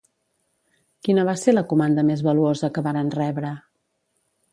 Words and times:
Quina 1.07 1.25
va 1.27 1.35
ser 1.41 1.53
la 1.53 1.63
comanda 1.73 2.05
més 2.07 2.23
valuosa 2.29 2.71
que 2.79 2.83
varen 2.89 3.13
rebre? 3.17 3.53